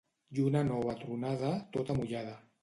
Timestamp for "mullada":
2.01-2.35